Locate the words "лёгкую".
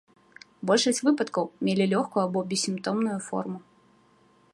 1.93-2.23